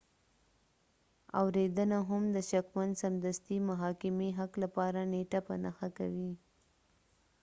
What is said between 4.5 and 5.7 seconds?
لپاره نیټه په